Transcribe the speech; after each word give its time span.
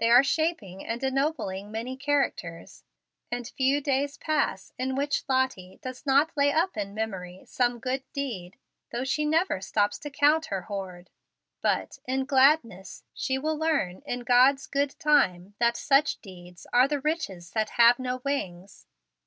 They 0.00 0.08
are 0.08 0.24
shaping 0.24 0.86
and 0.86 1.04
ennobling 1.04 1.70
many 1.70 1.98
characters, 1.98 2.82
and 3.30 3.46
few 3.46 3.82
days 3.82 4.16
pass 4.16 4.72
in 4.78 4.94
which 4.96 5.24
Lottie 5.28 5.80
does 5.82 6.06
not 6.06 6.34
lay 6.34 6.50
up 6.50 6.78
in 6.78 6.94
memory 6.94 7.42
some 7.44 7.78
good 7.78 8.02
deed, 8.14 8.56
though 8.90 9.04
she 9.04 9.26
never 9.26 9.60
stops 9.60 9.98
to 9.98 10.10
count 10.10 10.46
her 10.46 10.62
hoard. 10.62 11.10
But, 11.60 11.98
in 12.06 12.24
gladness, 12.24 13.04
she 13.12 13.36
will 13.36 13.58
learn 13.58 14.00
in 14.06 14.20
God's 14.20 14.66
good 14.66 14.98
time 14.98 15.54
that 15.58 15.76
such 15.76 16.22
deeds 16.22 16.66
are 16.72 16.88
the 16.88 17.02
riches 17.02 17.50
that 17.50 17.68
have 17.76 17.98
no 17.98 18.22
wings. 18.24 18.86